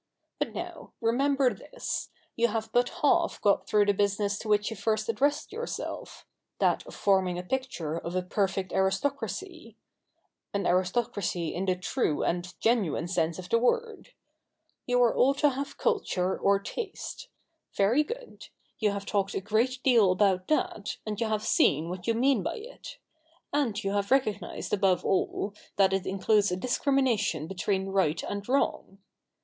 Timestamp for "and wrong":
28.23-28.97